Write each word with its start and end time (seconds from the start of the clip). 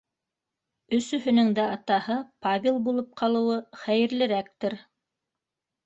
Өсөһөнөң 0.97 1.51
дә 1.59 1.67
атаһы 1.75 2.17
Павел 2.47 2.81
булып 2.91 3.15
ҡалыуы 3.23 3.61
хәйерлерәктер. 3.87 4.81